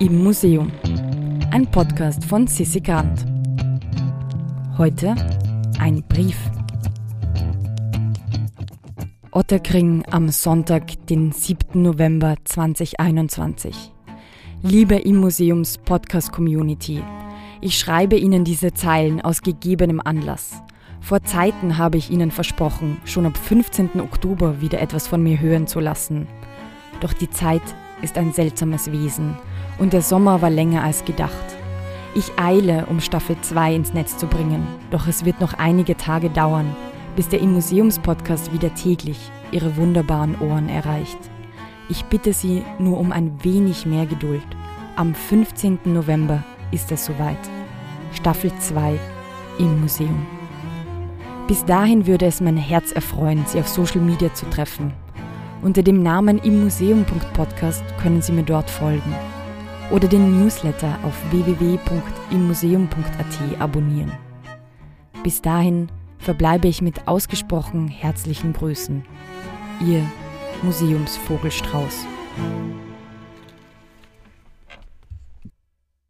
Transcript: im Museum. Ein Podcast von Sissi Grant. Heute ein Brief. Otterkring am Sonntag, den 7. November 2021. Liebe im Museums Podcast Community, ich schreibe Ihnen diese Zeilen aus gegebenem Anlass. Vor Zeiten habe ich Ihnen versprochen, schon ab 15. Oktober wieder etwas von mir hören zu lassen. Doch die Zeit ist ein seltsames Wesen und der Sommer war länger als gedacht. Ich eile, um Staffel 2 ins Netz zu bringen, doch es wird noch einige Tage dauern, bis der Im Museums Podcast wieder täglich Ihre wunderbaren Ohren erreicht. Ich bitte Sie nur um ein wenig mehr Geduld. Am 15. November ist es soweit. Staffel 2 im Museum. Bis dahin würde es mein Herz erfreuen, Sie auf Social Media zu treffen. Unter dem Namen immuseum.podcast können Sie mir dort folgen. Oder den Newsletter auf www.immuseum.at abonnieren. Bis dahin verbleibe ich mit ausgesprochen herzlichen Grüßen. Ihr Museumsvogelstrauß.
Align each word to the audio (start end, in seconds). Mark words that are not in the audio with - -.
im 0.00 0.24
Museum. 0.24 0.72
Ein 1.52 1.70
Podcast 1.70 2.24
von 2.24 2.46
Sissi 2.46 2.80
Grant. 2.80 3.24
Heute 4.76 5.14
ein 5.78 6.02
Brief. 6.08 6.36
Otterkring 9.30 10.04
am 10.10 10.30
Sonntag, 10.30 11.06
den 11.06 11.32
7. 11.32 11.80
November 11.82 12.34
2021. 12.42 13.92
Liebe 14.62 14.96
im 14.96 15.16
Museums 15.16 15.78
Podcast 15.78 16.32
Community, 16.32 17.02
ich 17.60 17.78
schreibe 17.78 18.16
Ihnen 18.16 18.44
diese 18.44 18.74
Zeilen 18.74 19.20
aus 19.20 19.42
gegebenem 19.42 20.00
Anlass. 20.04 20.60
Vor 21.00 21.22
Zeiten 21.22 21.78
habe 21.78 21.98
ich 21.98 22.10
Ihnen 22.10 22.30
versprochen, 22.30 22.98
schon 23.04 23.26
ab 23.26 23.36
15. 23.36 24.00
Oktober 24.00 24.60
wieder 24.60 24.80
etwas 24.80 25.06
von 25.06 25.22
mir 25.22 25.40
hören 25.40 25.66
zu 25.66 25.78
lassen. 25.78 26.26
Doch 27.00 27.12
die 27.12 27.30
Zeit 27.30 27.62
ist 28.02 28.18
ein 28.18 28.32
seltsames 28.32 28.90
Wesen 28.90 29.36
und 29.78 29.92
der 29.92 30.02
Sommer 30.02 30.42
war 30.42 30.50
länger 30.50 30.82
als 30.82 31.04
gedacht. 31.04 31.56
Ich 32.14 32.38
eile, 32.38 32.86
um 32.86 33.00
Staffel 33.00 33.36
2 33.40 33.74
ins 33.74 33.92
Netz 33.92 34.16
zu 34.16 34.26
bringen, 34.26 34.66
doch 34.90 35.08
es 35.08 35.24
wird 35.24 35.40
noch 35.40 35.54
einige 35.54 35.96
Tage 35.96 36.30
dauern, 36.30 36.76
bis 37.16 37.28
der 37.28 37.40
Im 37.40 37.52
Museums 37.54 37.98
Podcast 37.98 38.52
wieder 38.52 38.72
täglich 38.74 39.18
Ihre 39.50 39.76
wunderbaren 39.76 40.36
Ohren 40.40 40.68
erreicht. 40.68 41.18
Ich 41.88 42.04
bitte 42.04 42.32
Sie 42.32 42.62
nur 42.78 42.98
um 42.98 43.12
ein 43.12 43.44
wenig 43.44 43.84
mehr 43.84 44.06
Geduld. 44.06 44.46
Am 44.96 45.14
15. 45.14 45.80
November 45.84 46.44
ist 46.70 46.90
es 46.92 47.04
soweit. 47.04 47.36
Staffel 48.12 48.52
2 48.58 48.98
im 49.58 49.80
Museum. 49.80 50.26
Bis 51.46 51.64
dahin 51.64 52.06
würde 52.06 52.26
es 52.26 52.40
mein 52.40 52.56
Herz 52.56 52.92
erfreuen, 52.92 53.44
Sie 53.46 53.60
auf 53.60 53.68
Social 53.68 54.00
Media 54.00 54.32
zu 54.32 54.48
treffen. 54.50 54.92
Unter 55.62 55.82
dem 55.82 56.02
Namen 56.02 56.38
immuseum.podcast 56.38 57.84
können 57.98 58.22
Sie 58.22 58.32
mir 58.32 58.44
dort 58.44 58.70
folgen. 58.70 59.14
Oder 59.90 60.08
den 60.08 60.40
Newsletter 60.40 60.98
auf 61.04 61.14
www.immuseum.at 61.30 63.60
abonnieren. 63.60 64.12
Bis 65.22 65.42
dahin 65.42 65.88
verbleibe 66.18 66.68
ich 66.68 66.82
mit 66.82 67.06
ausgesprochen 67.06 67.88
herzlichen 67.88 68.52
Grüßen. 68.52 69.04
Ihr 69.86 70.02
Museumsvogelstrauß. 70.62 72.06